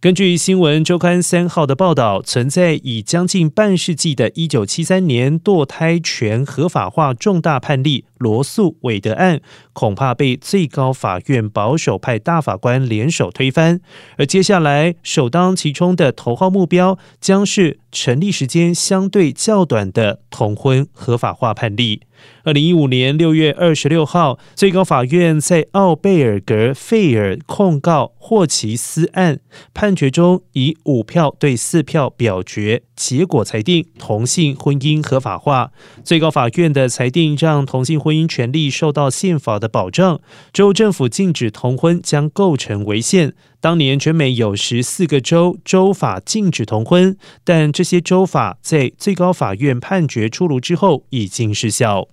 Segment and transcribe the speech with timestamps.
[0.00, 9.42] 根据新闻周刊三号的报道，存在已将近半世纪的1973年堕胎权合法化重大判例罗素韦德案，
[9.74, 13.82] 恐怕被最高法院保守派大法官联手推翻。
[14.16, 22.02] 而接下来首当其冲的头号目标，将是成立时间相对较短的同婚合法化判例。
[22.44, 29.40] 二零一五年六月二十六号，最高法院在奥贝尔格费尔控告霍奇斯案
[29.72, 35.72] 判决中，以五票对四票表决结果裁定同性婚姻合法化。
[36.04, 40.20] 最高法院的裁定让同性婚姻权利受到宪法的保障，
[40.52, 43.32] 州政府禁止同婚将构成违宪。
[43.62, 52.08] 当年全美有十四个州州法禁止同婚，但这些州法在最高法院判决出炉之后已经失效。